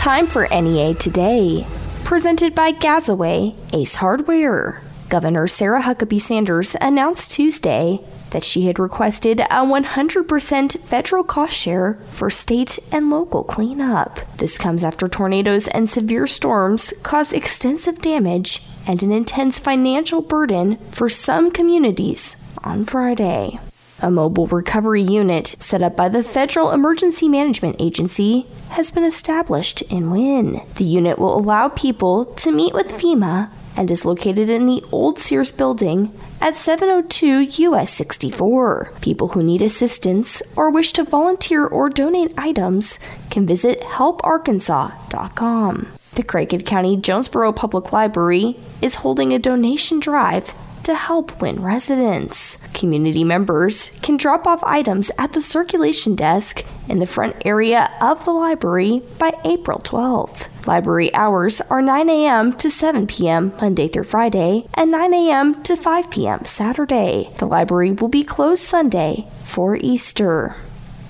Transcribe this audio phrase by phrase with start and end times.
[0.00, 1.66] Time for NEA Today,
[2.04, 4.80] presented by Gazaway Ace Hardware.
[5.10, 8.00] Governor Sarah Huckabee Sanders announced Tuesday
[8.30, 14.20] that she had requested a 100% federal cost share for state and local cleanup.
[14.38, 20.78] This comes after tornadoes and severe storms caused extensive damage and an intense financial burden
[20.92, 23.60] for some communities on Friday.
[24.02, 29.82] A mobile recovery unit set up by the Federal Emergency Management Agency has been established
[29.82, 30.62] in Wynne.
[30.76, 35.18] The unit will allow people to meet with FEMA and is located in the old
[35.18, 38.90] Sears building at 702 US 64.
[39.02, 42.98] People who need assistance or wish to volunteer or donate items
[43.28, 45.88] can visit helparkansas.com.
[46.14, 52.56] The Craighead County Jonesboro Public Library is holding a donation drive to help Wynne residents.
[52.74, 58.24] Community members can drop off items at the circulation desk in the front area of
[58.24, 60.48] the library by April 12th.
[60.66, 62.52] Library hours are 9 a.m.
[62.54, 63.52] to 7 p.m.
[63.60, 65.62] Monday through Friday and 9 a.m.
[65.62, 66.44] to 5 p.m.
[66.44, 67.30] Saturday.
[67.38, 70.56] The library will be closed Sunday for Easter.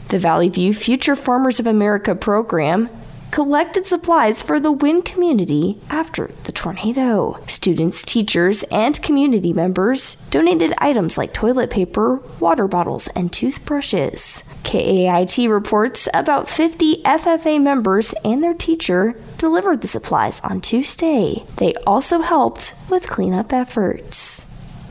[0.09, 2.89] The Valley View Future Farmers of America program
[3.31, 7.39] collected supplies for the Wynne community after the tornado.
[7.47, 14.45] Students, teachers, and community members donated items like toilet paper, water bottles, and toothbrushes.
[14.65, 21.45] KAIT reports about 50 FFA members and their teacher delivered the supplies on Tuesday.
[21.57, 24.50] They also helped with cleanup efforts.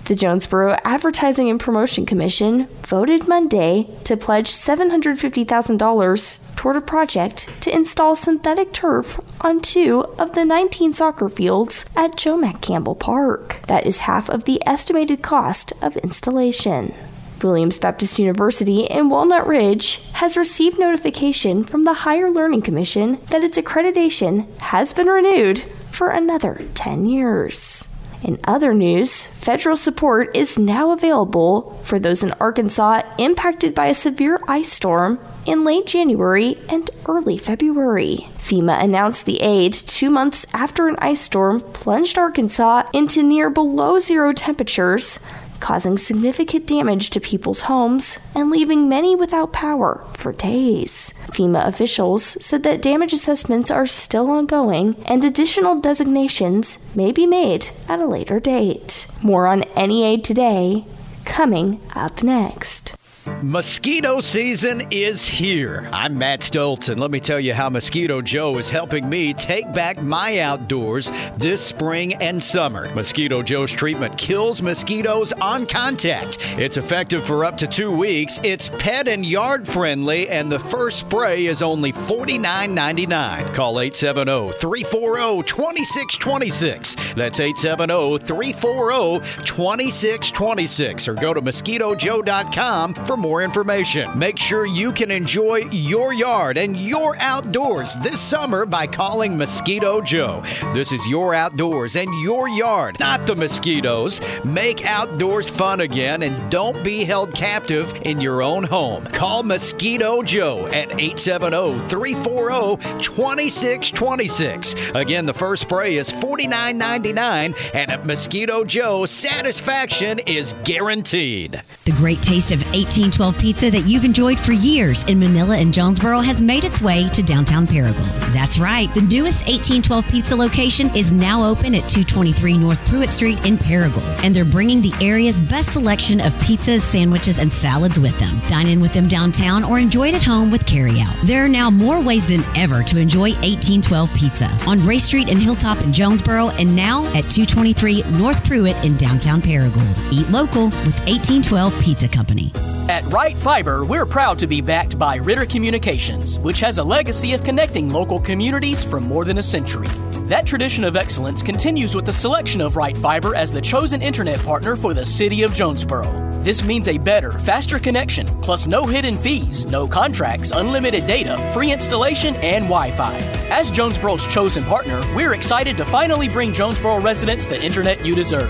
[0.10, 7.72] The Jonesboro Advertising and Promotion Commission voted Monday to pledge $750,000 toward a project to
[7.72, 13.62] install synthetic turf on two of the 19 soccer fields at Joe Mack Campbell Park.
[13.68, 16.96] That is half of the estimated cost of installation.
[17.44, 23.44] Williams Baptist University in Walnut Ridge has received notification from the Higher Learning Commission that
[23.44, 25.60] its accreditation has been renewed
[25.92, 27.88] for another 10 years.
[28.22, 33.94] In other news, federal support is now available for those in Arkansas impacted by a
[33.94, 38.28] severe ice storm in late January and early February.
[38.38, 44.00] FEMA announced the aid two months after an ice storm plunged Arkansas into near below
[44.00, 45.20] zero temperatures
[45.60, 51.14] causing significant damage to people's homes and leaving many without power for days.
[51.32, 57.70] FEMA officials said that damage assessments are still ongoing and additional designations may be made
[57.88, 59.08] at a later date.
[59.22, 60.86] More on NEA today,
[61.26, 62.99] coming up next.
[63.38, 65.88] Mosquito season is here.
[65.94, 69.72] I'm Matt Stoltz, and let me tell you how Mosquito Joe is helping me take
[69.74, 72.94] back my outdoors this spring and summer.
[72.94, 76.40] Mosquito Joe's treatment kills mosquitoes on contact.
[76.60, 78.42] It's effective for up to two weeks.
[78.44, 83.54] It's pet and yard friendly, and the first spray is only $49.99.
[83.54, 86.96] Call 870 340 2626.
[87.16, 94.18] That's 870 340 2626, or go to mosquitojoe.com for more information.
[94.18, 100.02] Make sure you can enjoy your yard and your outdoors this summer by calling Mosquito
[100.02, 100.44] Joe.
[100.74, 104.22] This is your outdoors and your yard, not the mosquitoes.
[104.44, 109.06] Make outdoors fun again and don't be held captive in your own home.
[109.08, 114.76] Call Mosquito Joe at 870 340 2626.
[114.96, 121.62] Again, the first spray is $49.99, and at Mosquito Joe, satisfaction is guaranteed.
[121.86, 122.62] The great taste of
[123.10, 127.10] 1812 pizza that you've enjoyed for years in Manila and Jonesboro has made its way
[127.10, 128.06] to downtown Paragould.
[128.34, 133.44] That's right, the newest 1812 pizza location is now open at 223 North Pruitt Street
[133.48, 138.18] in Paragould, and they're bringing the area's best selection of pizzas, sandwiches, and salads with
[138.20, 138.40] them.
[138.48, 141.20] Dine in with them downtown or enjoy it at home with carryout.
[141.26, 145.42] There are now more ways than ever to enjoy 1812 pizza on Ray Street and
[145.42, 150.14] Hilltop in Jonesboro, and now at 223 North Pruitt in downtown Paragould.
[150.14, 152.52] Eat local with 1812 Pizza Company.
[152.90, 157.36] At Right Fiber, we're proud to be backed by Ritter Communications, which has a legacy
[157.36, 159.86] of connecting local communities for more than a century.
[160.26, 164.40] That tradition of excellence continues with the selection of Right Fiber as the chosen internet
[164.40, 166.32] partner for the city of Jonesboro.
[166.42, 171.72] This means a better, faster connection, plus no hidden fees, no contracts, unlimited data, free
[171.72, 173.18] installation, and Wi Fi.
[173.52, 178.50] As Jonesboro's chosen partner, we're excited to finally bring Jonesboro residents the internet you deserve.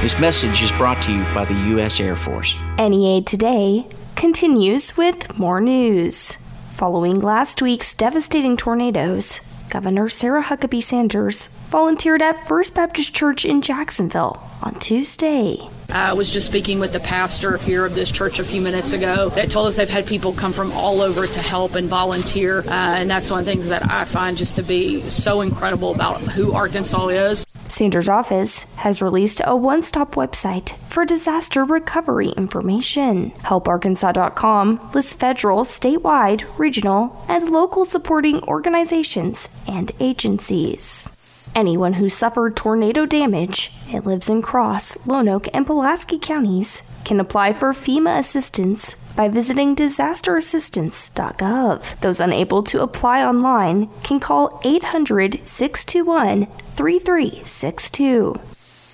[0.00, 2.00] This message is brought to you by the U.S.
[2.00, 2.58] Air Force.
[2.78, 3.86] NEA Today
[4.16, 6.36] continues with more news.
[6.72, 13.60] Following last week's devastating tornadoes, Governor Sarah Huckabee Sanders volunteered at First Baptist Church in
[13.60, 15.58] Jacksonville on Tuesday.
[15.90, 19.28] I was just speaking with the pastor here of this church a few minutes ago
[19.30, 22.60] that told us they've had people come from all over to help and volunteer.
[22.60, 25.94] Uh, and that's one of the things that I find just to be so incredible
[25.94, 27.44] about who Arkansas is.
[27.70, 33.30] Sanders' office has released a one stop website for disaster recovery information.
[33.44, 41.16] HelpArkansas.com lists federal, statewide, regional, and local supporting organizations and agencies.
[41.54, 47.52] Anyone who suffered tornado damage and lives in Cross, Lonoke, and Pulaski counties can apply
[47.52, 52.00] for FEMA assistance by visiting disasterassistance.gov.
[52.00, 58.40] Those unable to apply online can call 800 621 3362.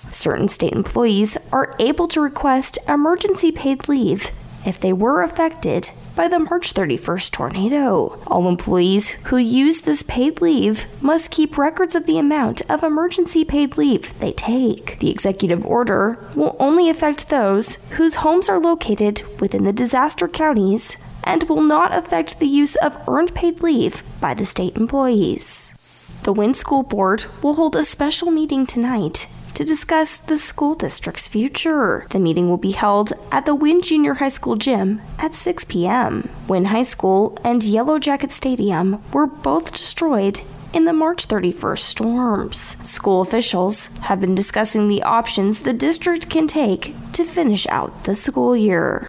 [0.09, 4.31] Certain state employees are able to request emergency paid leave
[4.65, 8.19] if they were affected by the March 31st tornado.
[8.25, 13.45] All employees who use this paid leave must keep records of the amount of emergency
[13.45, 14.97] paid leave they take.
[14.97, 20.97] The executive order will only affect those whose homes are located within the disaster counties
[21.23, 25.77] and will not affect the use of earned paid leave by the state employees.
[26.23, 29.27] The Wynne School Board will hold a special meeting tonight
[29.57, 32.05] to discuss the school district's future.
[32.11, 36.29] The meeting will be held at the Wynne Junior High School gym at 6 p.m.
[36.47, 40.41] Wynne High School and Yellow Jacket Stadium were both destroyed
[40.73, 42.77] in the March 31st storms.
[42.87, 48.13] School officials have been discussing the options the district can take to finish out the
[48.13, 49.07] school year.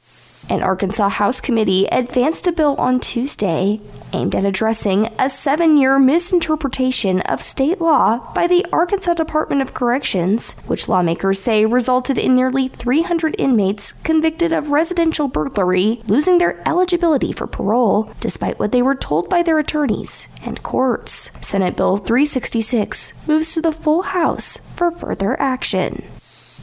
[0.50, 3.80] An Arkansas House committee advanced a bill on Tuesday
[4.14, 9.74] aimed at addressing a seven year misinterpretation of state law by the Arkansas Department of
[9.74, 16.66] Corrections, which lawmakers say resulted in nearly 300 inmates convicted of residential burglary losing their
[16.66, 21.30] eligibility for parole, despite what they were told by their attorneys and courts.
[21.46, 26.04] Senate Bill 366 moves to the full House for further action.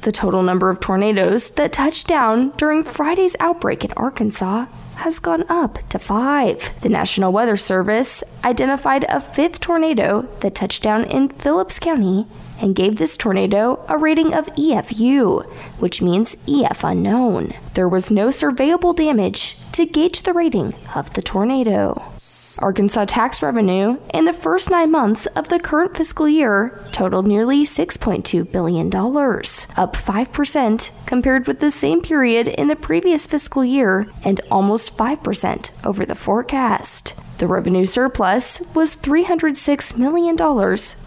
[0.01, 4.65] The total number of tornadoes that touched down during Friday's outbreak in Arkansas
[4.95, 6.69] has gone up to five.
[6.81, 12.27] The National Weather Service identified a fifth tornado that touched down in Phillips County
[12.61, 15.45] and gave this tornado a rating of EFU,
[15.79, 17.53] which means EF unknown.
[17.73, 22.14] There was no surveyable damage to gauge the rating of the tornado.
[22.59, 27.63] Arkansas tax revenue in the first nine months of the current fiscal year totaled nearly
[27.63, 34.39] $6.2 billion, up 5% compared with the same period in the previous fiscal year and
[34.49, 37.19] almost 5% over the forecast.
[37.39, 40.35] The revenue surplus was $306 million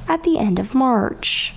[0.08, 1.54] at the end of March.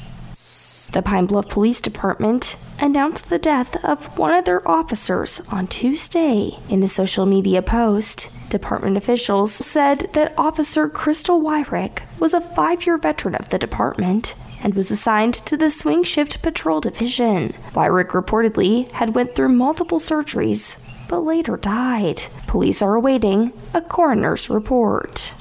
[0.94, 6.52] The Pine Bluff Police Department announced the death of one of their officers on Tuesday.
[6.70, 12.86] In a social media post, department officials said that Officer Crystal Wyrick was a five
[12.86, 17.54] year veteran of the department and was assigned to the Swing Shift Patrol Division.
[17.74, 22.22] Wyrick reportedly had went through multiple surgeries but later died.
[22.48, 25.34] Police are awaiting a coroner's report.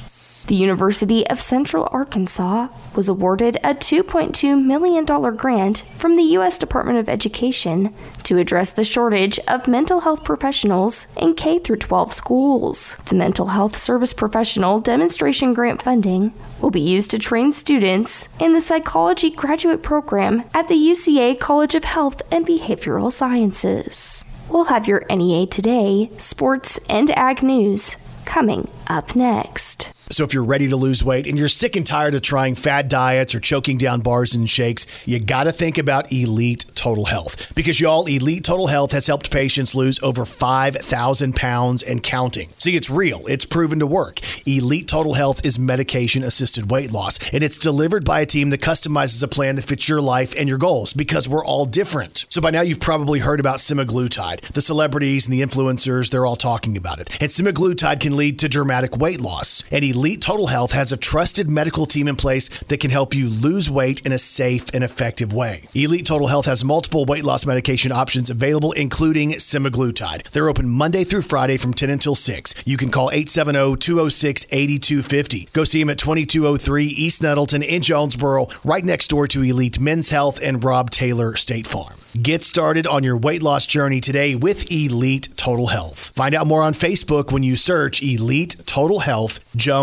[0.50, 2.66] The University of Central Arkansas
[2.96, 5.04] was awarded a $2.2 million
[5.36, 6.58] grant from the U.S.
[6.58, 12.96] Department of Education to address the shortage of mental health professionals in K 12 schools.
[13.08, 18.52] The Mental Health Service Professional Demonstration Grant funding will be used to train students in
[18.52, 24.24] the Psychology Graduate Program at the UCA College of Health and Behavioral Sciences.
[24.48, 29.92] We'll have your NEA Today, sports, and ag news coming up next.
[30.10, 32.88] So if you're ready to lose weight and you're sick and tired of trying fad
[32.88, 37.54] diets or choking down bars and shakes, you got to think about Elite Total Health
[37.54, 42.50] because y'all, Elite Total Health has helped patients lose over 5,000 pounds and counting.
[42.58, 43.24] See, it's real.
[43.28, 44.18] It's proven to work.
[44.48, 48.60] Elite Total Health is medication assisted weight loss and it's delivered by a team that
[48.60, 52.26] customizes a plan that fits your life and your goals because we're all different.
[52.30, 54.40] So by now you've probably heard about semaglutide.
[54.40, 57.16] The celebrities and the influencers, they're all talking about it.
[57.20, 59.62] And semaglutide can lead to dramatic weight loss.
[59.70, 63.28] And Elite Total Health has a trusted medical team in place that can help you
[63.28, 65.68] lose weight in a safe and effective way.
[65.74, 70.30] Elite Total Health has multiple weight loss medication options available, including semaglutide.
[70.30, 72.54] They're open Monday through Friday from 10 until 6.
[72.64, 75.48] You can call 870 206 8250.
[75.52, 80.08] Go see them at 2203 East Nettleton in Jonesboro, right next door to Elite Men's
[80.08, 82.00] Health and Rob Taylor State Farm.
[82.20, 86.10] Get started on your weight loss journey today with Elite Total Health.
[86.16, 89.38] Find out more on Facebook when you search Elite Total Health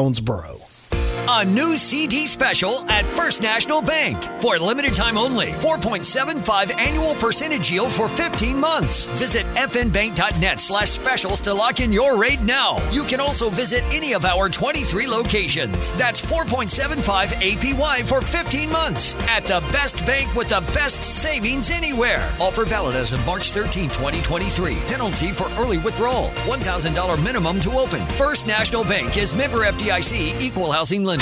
[0.08, 0.67] Jonesboro.
[1.30, 4.24] A new CD special at First National Bank.
[4.42, 9.08] For limited time only, 4.75 annual percentage yield for 15 months.
[9.20, 12.78] Visit fnbank.net slash specials to lock in your rate now.
[12.94, 15.92] You can also visit any of our 23 locations.
[15.94, 22.34] That's 4.75 APY for 15 months at the best bank with the best savings anywhere.
[22.40, 24.76] Offer valid as of March 13, 2023.
[24.88, 26.30] Penalty for early withdrawal.
[26.48, 28.06] $1,000 minimum to open.
[28.16, 31.17] First National Bank is member FDIC equal housing lender.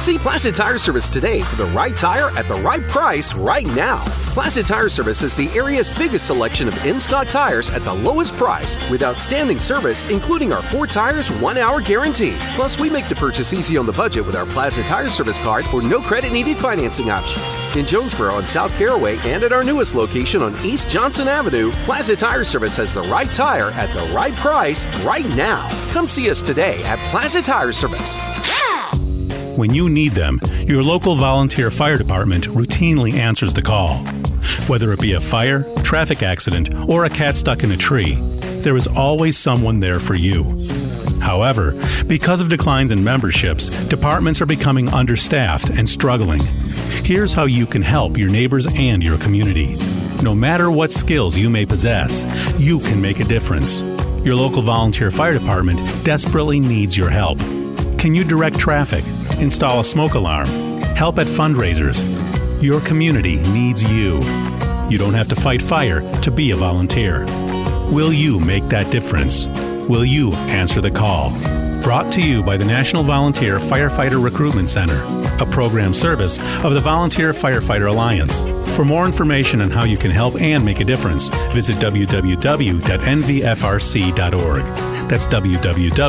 [0.00, 4.04] See Plaza Tire Service today for the right tire at the right price right now.
[4.34, 8.34] Plaza Tire Service is the area's biggest selection of in stock tires at the lowest
[8.34, 12.36] price with outstanding service, including our four tires, one hour guarantee.
[12.54, 15.68] Plus, we make the purchase easy on the budget with our Plaza Tire Service card
[15.72, 17.56] or no credit needed financing options.
[17.76, 22.16] In Jonesboro and South Caraway and at our newest location on East Johnson Avenue, Plaza
[22.16, 25.66] Tire Service has the right tire at the right price right now.
[25.92, 28.18] Come see us today at Plaza Tire Service.
[29.56, 33.98] When you need them, your local volunteer fire department routinely answers the call.
[34.66, 38.16] Whether it be a fire, traffic accident, or a cat stuck in a tree,
[38.62, 40.42] there is always someone there for you.
[41.20, 46.42] However, because of declines in memberships, departments are becoming understaffed and struggling.
[47.04, 49.76] Here's how you can help your neighbors and your community.
[50.20, 52.26] No matter what skills you may possess,
[52.58, 53.82] you can make a difference.
[54.24, 57.38] Your local volunteer fire department desperately needs your help.
[57.98, 59.04] Can you direct traffic,
[59.40, 60.46] install a smoke alarm,
[60.96, 62.00] help at fundraisers?
[62.62, 64.20] Your community needs you.
[64.88, 67.24] You don't have to fight fire to be a volunteer.
[67.92, 69.46] Will you make that difference?
[69.88, 71.30] Will you answer the call?
[71.82, 75.02] Brought to you by the National Volunteer Firefighter Recruitment Center,
[75.42, 78.44] a program service of the Volunteer Firefighter Alliance.
[78.74, 82.24] For more information on how you can help and make a difference, visit www.nvfrc.org.
[85.08, 86.04] That's www.nvfrc.org.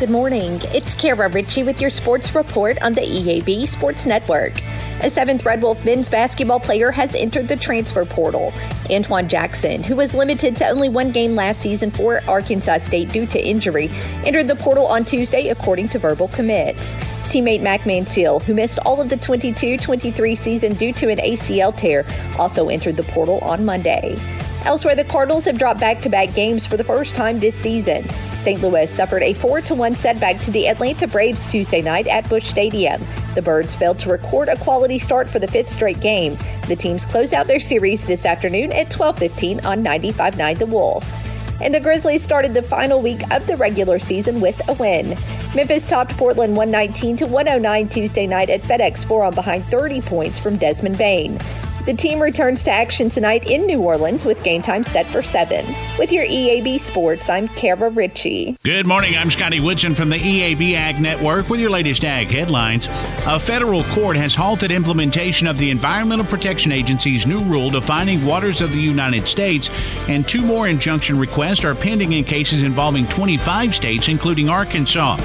[0.00, 0.58] Good morning.
[0.74, 4.52] It's Kara Ritchie with your sports report on the EAB Sports Network.
[5.02, 8.52] A seventh Red Wolf men's basketball player has entered the transfer portal.
[8.90, 13.24] Antoine Jackson, who was limited to only one game last season for Arkansas State due
[13.26, 13.88] to injury,
[14.24, 16.96] entered the portal on Tuesday according to verbal commits.
[17.30, 21.74] Teammate Mac Manseal, who missed all of the 22 23 season due to an ACL
[21.74, 22.04] tear,
[22.36, 24.18] also entered the portal on Monday.
[24.64, 28.04] Elsewhere, the Cardinals have dropped back to back games for the first time this season.
[28.44, 28.60] St.
[28.60, 33.02] Louis suffered a 4 1 setback to the Atlanta Braves Tuesday night at Busch Stadium.
[33.34, 36.36] The Birds failed to record a quality start for the fifth straight game.
[36.68, 41.10] The teams close out their series this afternoon at 12:15 on 95.9 The Wolf.
[41.62, 45.16] And the Grizzlies started the final week of the regular season with a win.
[45.54, 50.58] Memphis topped Portland 119 to 109 Tuesday night at FedEx Forum behind 30 points from
[50.58, 51.38] Desmond Bane.
[51.84, 55.66] The team returns to action tonight in New Orleans with game time set for 7.
[55.98, 58.56] With your EAB Sports, I'm Kara Ritchie.
[58.62, 59.18] Good morning.
[59.18, 62.88] I'm Scotty Woodson from the EAB Ag Network with your latest ag headlines.
[63.26, 68.62] A federal court has halted implementation of the Environmental Protection Agency's new rule defining waters
[68.62, 69.68] of the United States,
[70.08, 75.18] and two more injunction requests are pending in cases involving 25 states, including Arkansas.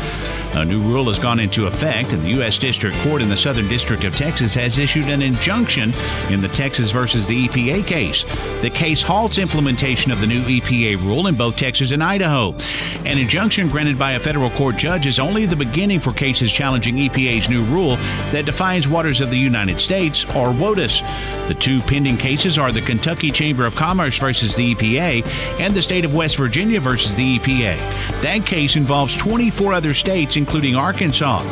[0.53, 2.57] A new rule has gone into effect, and the U.S.
[2.57, 5.93] District Court in the Southern District of Texas has issued an injunction
[6.29, 8.23] in the Texas versus the EPA case.
[8.61, 12.53] The case halts implementation of the new EPA rule in both Texas and Idaho.
[13.05, 16.95] An injunction granted by a federal court judge is only the beginning for cases challenging
[16.95, 17.95] EPA's new rule
[18.31, 21.01] that defines waters of the United States, or WOTUS.
[21.47, 25.25] The two pending cases are the Kentucky Chamber of Commerce versus the EPA
[25.59, 27.77] and the state of West Virginia versus the EPA.
[28.21, 31.43] That case involves 24 other states, including Arkansas.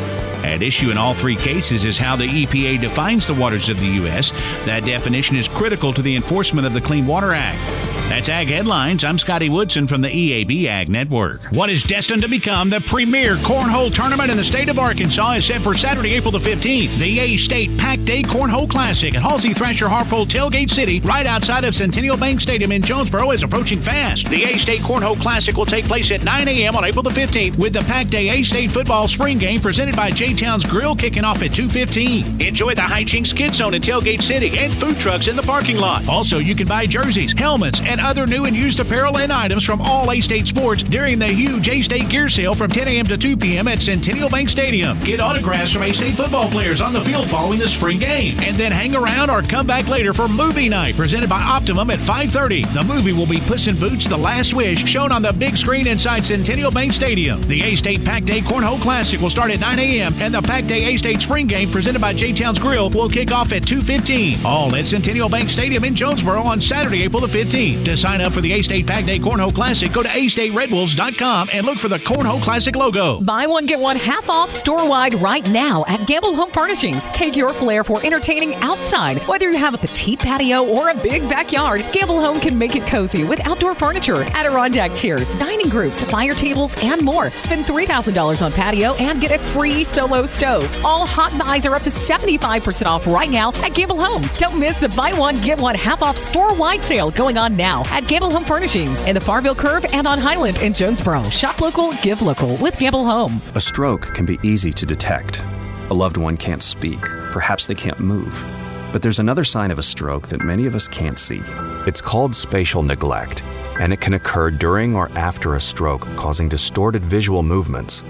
[0.42, 3.86] At issue in all three cases is how the EPA defines the waters of the
[3.86, 4.32] U.S.
[4.64, 7.97] That definition is critical to the enforcement of the Clean Water Act.
[8.08, 9.04] That's Ag Headlines.
[9.04, 11.42] I'm Scotty Woodson from the EAB Ag Network.
[11.52, 15.44] What is destined to become the premier cornhole tournament in the state of Arkansas is
[15.44, 16.96] set for Saturday, April the 15th.
[16.98, 21.64] The A State Pack Day Cornhole Classic at Halsey Thrasher Harpole Tailgate City, right outside
[21.64, 24.28] of Centennial Bank Stadium in Jonesboro, is approaching fast.
[24.30, 26.76] The A State Cornhole Classic will take place at 9 a.m.
[26.76, 30.10] on April the 15th with the Pack Day A State Football Spring Game presented by
[30.10, 32.40] J Town's Grill kicking off at 2.15.
[32.40, 35.76] Enjoy the High Hijinks Skid Zone in Tailgate City and food trucks in the parking
[35.76, 36.08] lot.
[36.08, 39.80] Also, you can buy jerseys, helmets, and other new and used apparel and items from
[39.80, 43.06] all A State sports during the huge A State gear sale from 10 a.m.
[43.06, 43.68] to 2 p.m.
[43.68, 44.98] at Centennial Bank Stadium.
[45.04, 48.56] Get autographs from A State football players on the field following the spring game, and
[48.56, 52.72] then hang around or come back later for movie night presented by Optimum at 5:30.
[52.72, 55.86] The movie will be Puss in Boots: The Last Wish, shown on the big screen
[55.86, 57.40] inside Centennial Bank Stadium.
[57.42, 60.14] The A State Pack Day Cornhole Classic will start at 9 a.m.
[60.20, 63.32] and the Pack Day A State Spring Game presented by J Town's Grill will kick
[63.32, 64.44] off at 2:15.
[64.44, 67.84] All at Centennial Bank Stadium in Jonesboro on Saturday, April the 15th.
[67.88, 71.64] To sign up for the A State Pack Day Cornhole Classic, go to astateredwolves.com and
[71.64, 73.18] look for the Cornhole Classic logo.
[73.22, 77.06] Buy one, get one half off store wide right now at Gamble Home Furnishings.
[77.14, 79.26] Take your flair for entertaining outside.
[79.26, 82.86] Whether you have a petite patio or a big backyard, Gamble Home can make it
[82.86, 87.30] cozy with outdoor furniture, Adirondack chairs, dining groups, fire tables, and more.
[87.30, 90.70] Spend $3,000 on patio and get a free solo stove.
[90.84, 94.22] All hot buys are up to 75% off right now at Gamble Home.
[94.36, 97.77] Don't miss the buy one, get one half off store wide sale going on now
[97.86, 101.22] at Gamble Home Furnishings in the Farville Curve and on Highland in Jonesboro.
[101.30, 103.40] Shop local, give local with Gamble Home.
[103.54, 105.42] A stroke can be easy to detect.
[105.90, 107.00] A loved one can't speak.
[107.32, 108.44] Perhaps they can't move.
[108.92, 111.42] But there's another sign of a stroke that many of us can't see.
[111.86, 113.42] It's called spatial neglect,
[113.80, 118.04] and it can occur during or after a stroke, causing distorted visual movements.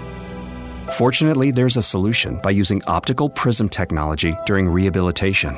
[0.93, 5.55] Fortunately, there's a solution by using optical prism technology during rehabilitation.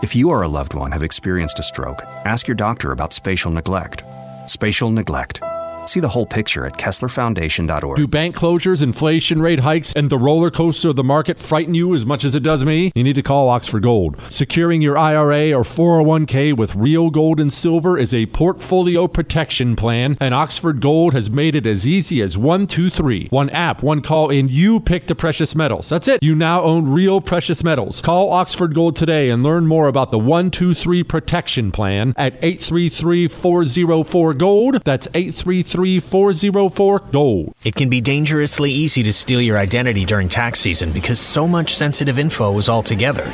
[0.00, 3.50] If you or a loved one have experienced a stroke, ask your doctor about spatial
[3.50, 4.04] neglect.
[4.46, 5.40] Spatial neglect.
[5.88, 7.96] See the whole picture at KesslerFoundation.org.
[7.96, 11.94] Do bank closures, inflation rate hikes, and the roller coaster of the market frighten you
[11.94, 12.92] as much as it does me?
[12.94, 14.20] You need to call Oxford Gold.
[14.28, 20.18] Securing your IRA or 401k with real gold and silver is a portfolio protection plan,
[20.20, 23.28] and Oxford Gold has made it as easy as one, two, three.
[23.30, 25.88] One app, one call, and you pick the precious metals.
[25.88, 26.22] That's it.
[26.22, 28.02] You now own real precious metals.
[28.02, 34.34] Call Oxford Gold today and learn more about the 123 protection plan at 833 404
[34.34, 34.82] Gold.
[34.84, 37.54] That's 833 404 Gold.
[37.64, 41.74] It can be dangerously easy to steal your identity during tax season because so much
[41.76, 43.24] sensitive info is all together.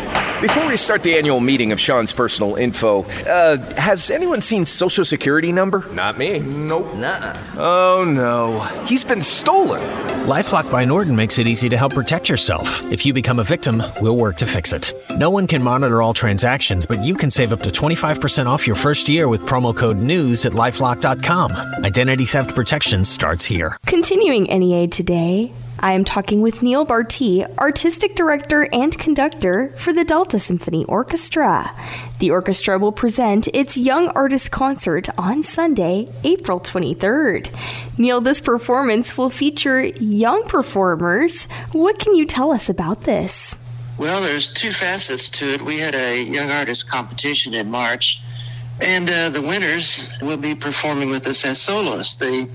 [0.40, 5.04] Before we start the annual meeting of Sean's personal info, uh, has anyone seen Social
[5.04, 5.88] Security number?
[5.92, 6.38] Not me.
[6.40, 6.94] Nope.
[6.94, 8.60] Nuh Oh no.
[8.84, 9.80] He's been stolen.
[10.26, 12.82] Lifelock by Norton makes it easy to help protect yourself.
[12.92, 14.92] If you become a victim, we'll work to fix it.
[15.18, 18.76] No one can monitor all transactions, but you can save up to 25% off your
[18.76, 21.52] first year with promo code NEWS at lifelock.com.
[21.84, 23.76] Identity theft protection starts here.
[23.86, 30.02] Continuing NEA today, I am talking with Neale Bartee, Artistic Director and Conductor for the
[30.02, 31.70] Delta Symphony Orchestra.
[32.18, 37.56] The orchestra will present its Young Artist Concert on Sunday, April 23rd.
[38.00, 41.44] Neale, this performance will feature young performers.
[41.70, 43.60] What can you tell us about this?
[43.96, 45.62] Well, there's two facets to it.
[45.62, 48.20] We had a young artist competition in March,
[48.80, 52.16] and uh, the winners will be performing with us as soloists.
[52.16, 52.48] The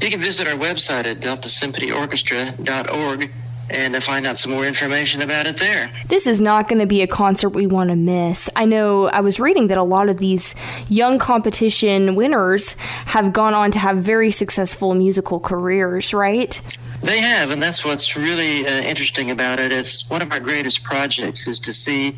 [0.00, 3.30] you can visit our website at deltasymphonyorchestra.org
[3.70, 5.90] and to find out some more information about it there.
[6.08, 8.48] This is not going to be a concert we want to miss.
[8.54, 10.54] I know I was reading that a lot of these
[10.88, 12.74] young competition winners
[13.06, 16.60] have gone on to have very successful musical careers, right?
[17.02, 19.72] They have, and that's what's really uh, interesting about it.
[19.72, 22.16] It's one of our greatest projects is to see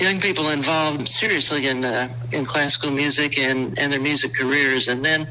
[0.00, 5.04] young people involved seriously in uh, in classical music and, and their music careers, and
[5.04, 5.26] then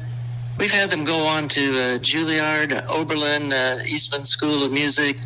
[0.58, 5.18] we've had them go on to uh, Juilliard, Oberlin, uh, Eastman School of Music,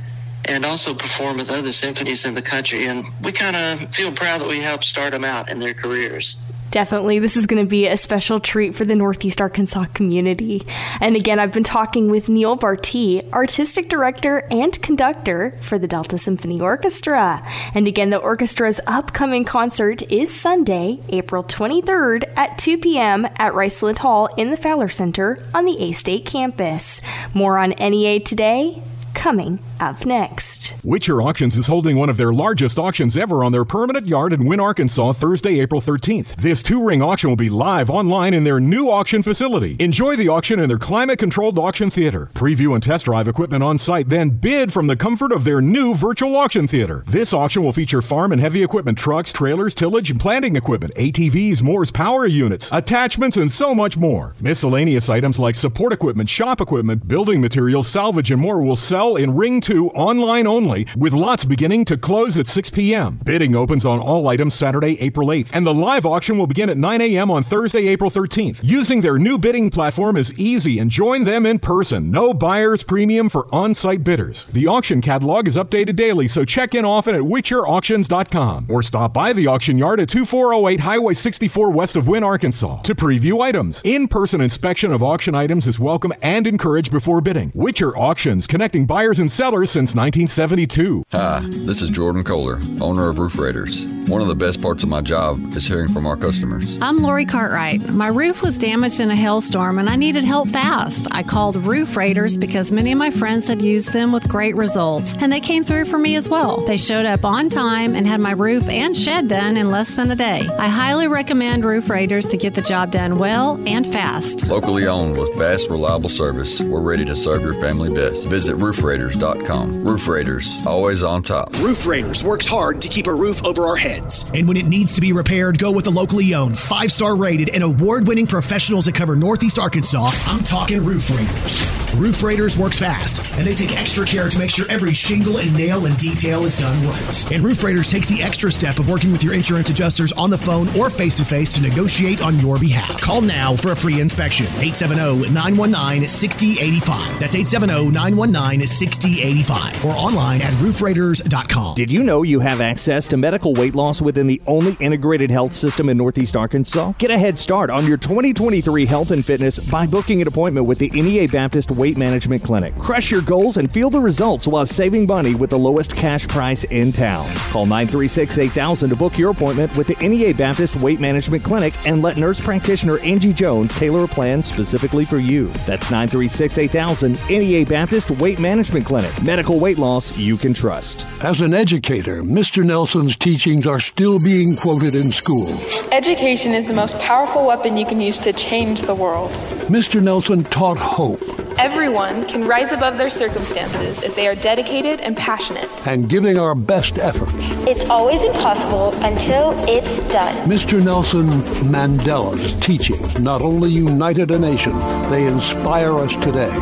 [0.48, 2.86] and also perform with other symphonies in the country.
[2.86, 6.36] And we kind of feel proud that we helped start them out in their careers.
[6.70, 10.66] Definitely, this is going to be a special treat for the Northeast Arkansas community.
[11.00, 16.18] And again, I've been talking with Neale Bartee, Artistic Director and Conductor for the Delta
[16.18, 17.42] Symphony Orchestra.
[17.74, 23.24] And again, the orchestra's upcoming concert is Sunday, April 23rd at 2 p.m.
[23.24, 27.00] at Riceland Hall in the Fowler Center on the A State campus.
[27.32, 28.82] More on NEA today
[29.14, 30.74] coming up next.
[30.84, 34.44] Witcher Auctions is holding one of their largest auctions ever on their permanent yard in
[34.44, 36.36] Wynne, Arkansas, Thursday, April 13th.
[36.36, 39.76] This two ring auction will be live online in their new auction facility.
[39.78, 42.30] Enjoy the auction in their climate controlled auction theater.
[42.34, 45.94] Preview and test drive equipment on site, then bid from the comfort of their new
[45.94, 47.04] virtual auction theater.
[47.06, 51.62] This auction will feature farm and heavy equipment trucks, trailers, tillage, and planting equipment, ATVs,
[51.62, 54.34] Moore's power units, attachments, and so much more.
[54.40, 59.34] Miscellaneous items like support equipment, shop equipment, building materials, salvage, and more will sell in
[59.34, 63.20] Ring 2 online only, with lots beginning to close at 6 p.m.
[63.22, 66.78] Bidding opens on all items Saturday, April 8th, and the live auction will begin at
[66.78, 67.30] 9 a.m.
[67.30, 68.60] on Thursday, April 13th.
[68.62, 72.10] Using their new bidding platform is easy and join them in person.
[72.10, 74.46] No buyer's premium for on site bidders.
[74.46, 79.34] The auction catalog is updated daily, so check in often at WitcherAuctions.com or stop by
[79.34, 83.82] the auction yard at 2408 Highway 64 west of Wynne, Arkansas to preview items.
[83.84, 87.52] In person inspection of auction items is welcome and encouraged before bidding.
[87.54, 91.04] Witcher Auctions, connecting buyers and sellers since 1972.
[91.12, 93.86] Hi, this is Jordan Kohler, owner of Roof Raiders.
[94.08, 96.78] One of the best parts of my job is hearing from our customers.
[96.80, 97.88] I'm Lori Cartwright.
[97.90, 101.08] My roof was damaged in a hailstorm and I needed help fast.
[101.10, 105.16] I called Roof Raiders because many of my friends had used them with great results,
[105.20, 106.64] and they came through for me as well.
[106.64, 110.10] They showed up on time and had my roof and shed done in less than
[110.10, 110.48] a day.
[110.58, 114.46] I highly recommend Roof Raiders to get the job done well and fast.
[114.46, 118.28] Locally owned with fast, reliable service, we're ready to serve your family best.
[118.28, 119.47] Visit roofraiders.com.
[119.48, 121.56] Roof Raiders, always on top.
[121.60, 124.30] Roof Raiders works hard to keep a roof over our heads.
[124.34, 127.48] And when it needs to be repaired, go with the locally owned, five star rated,
[127.54, 130.10] and award winning professionals that cover Northeast Arkansas.
[130.26, 131.78] I'm talking Roof Raiders.
[131.96, 135.56] Roof Raiders works fast, and they take extra care to make sure every shingle and
[135.56, 137.32] nail and detail is done right.
[137.32, 140.36] And Roof Raiders takes the extra step of working with your insurance adjusters on the
[140.36, 143.00] phone or face to face to negotiate on your behalf.
[143.00, 144.46] Call now for a free inspection.
[144.46, 147.18] 870 919 6085.
[147.18, 149.37] That's 870 919 6085.
[149.84, 151.74] Or online at roofraiders.com.
[151.74, 155.52] Did you know you have access to medical weight loss within the only integrated health
[155.52, 156.92] system in Northeast Arkansas?
[156.98, 160.78] Get a head start on your 2023 health and fitness by booking an appointment with
[160.78, 162.76] the NEA Baptist Weight Management Clinic.
[162.78, 166.64] Crush your goals and feel the results while saving money with the lowest cash price
[166.64, 167.32] in town.
[167.50, 172.02] Call 936 8000 to book your appointment with the NEA Baptist Weight Management Clinic and
[172.02, 175.46] let nurse practitioner Angie Jones tailor a plan specifically for you.
[175.66, 179.14] That's 936 8000 NEA Baptist Weight Management Clinic.
[179.28, 181.04] Medical weight loss you can trust.
[181.22, 182.64] As an educator, Mr.
[182.64, 185.82] Nelson's teachings are still being quoted in schools.
[185.92, 189.30] Education is the most powerful weapon you can use to change the world.
[189.68, 190.02] Mr.
[190.02, 191.20] Nelson taught hope
[191.58, 195.68] Everyone can rise above their circumstances if they are dedicated and passionate.
[195.86, 197.34] and giving our best efforts.
[197.66, 200.34] It's always impossible until it's done.
[200.48, 200.82] Mr.
[200.82, 201.26] Nelson
[201.70, 204.78] Mandela's teachings not only united a nation,
[205.10, 206.54] they inspire us today.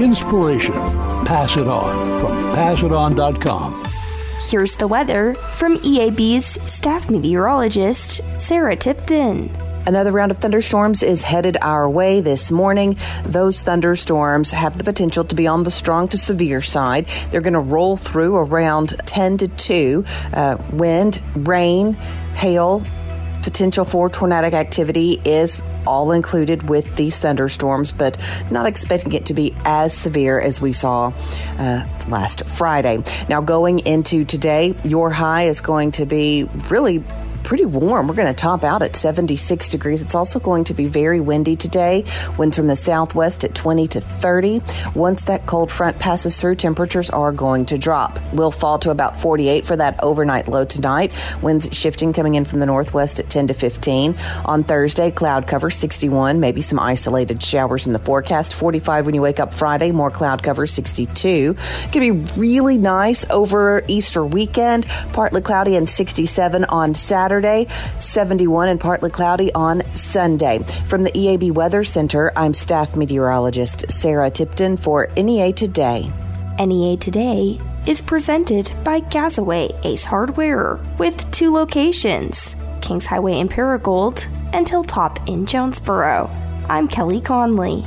[0.00, 1.05] Inspiration.
[1.24, 3.86] Pass it on from passiton.com.
[4.50, 9.50] Here's the weather from EAB's staff meteorologist, Sarah Tipton.
[9.86, 12.96] Another round of thunderstorms is headed our way this morning.
[13.24, 17.06] Those thunderstorms have the potential to be on the strong to severe side.
[17.30, 20.04] They're going to roll through around 10 to 2.
[20.32, 21.94] Uh, wind, rain,
[22.34, 22.82] hail,
[23.46, 28.18] potential for tornadic activity is all included with these thunderstorms, but
[28.50, 31.12] not expecting it to be as severe as we saw
[31.56, 33.04] uh, last Friday.
[33.28, 37.04] Now, going into today, your high is going to be really
[37.46, 38.08] pretty warm.
[38.08, 40.02] We're going to top out at 76 degrees.
[40.02, 42.04] It's also going to be very windy today.
[42.36, 44.62] Winds from the southwest at 20 to 30.
[44.96, 48.18] Once that cold front passes through, temperatures are going to drop.
[48.32, 51.12] We'll fall to about 48 for that overnight low tonight.
[51.40, 54.16] Winds shifting coming in from the northwest at 10 to 15.
[54.44, 58.56] On Thursday, cloud cover 61, maybe some isolated showers in the forecast.
[58.56, 61.54] 45 when you wake up Friday, more cloud cover 62.
[61.54, 64.84] Going to be really nice over Easter weekend.
[65.12, 67.35] Partly cloudy and 67 on Saturday,
[67.98, 70.60] 71 and partly cloudy on Sunday.
[70.86, 76.10] From the EAB Weather Center, I'm staff meteorologist Sarah Tipton for NEA Today.
[76.58, 84.26] NEA Today is presented by Gazaway Ace Hardware with two locations Kings Highway in Paragould
[84.52, 86.30] and Hilltop in Jonesboro.
[86.68, 87.84] I'm Kelly Connelly.